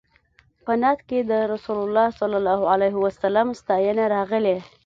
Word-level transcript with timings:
په 0.65 0.71
نعت 0.81 0.99
کې 1.09 1.19
د 1.31 1.33
رسول 1.53 1.77
الله 1.85 2.07
صلی 2.19 2.37
الله 2.41 2.61
علیه 2.73 2.95
وسلم 3.05 3.47
ستاینه 3.61 4.03
راغلې. 4.15 4.57